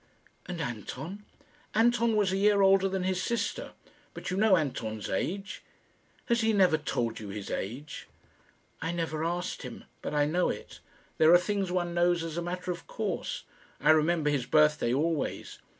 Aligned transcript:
"And 0.47 0.59
Anton?" 0.59 1.25
"Anton 1.75 2.15
was 2.15 2.31
a 2.31 2.35
year 2.35 2.63
older 2.63 2.89
than 2.89 3.03
his 3.03 3.21
sister; 3.21 3.73
but 4.15 4.31
you 4.31 4.35
know 4.37 4.57
Anton's 4.57 5.11
age. 5.11 5.61
Has 6.25 6.41
he 6.41 6.53
never 6.53 6.75
told 6.75 7.19
you 7.19 7.29
his 7.29 7.51
age?" 7.51 8.07
"I 8.81 8.93
never 8.93 9.23
asked 9.23 9.61
him; 9.61 9.83
but 10.01 10.15
I 10.15 10.25
know 10.25 10.49
it. 10.49 10.79
There 11.19 11.31
are 11.31 11.37
things 11.37 11.71
one 11.71 11.93
knows 11.93 12.23
as 12.23 12.35
a 12.35 12.41
matter 12.41 12.71
of 12.71 12.87
course. 12.87 13.43
I 13.79 13.91
remember 13.91 14.31
his 14.31 14.47
birthday 14.47 14.91
always." 14.91 15.59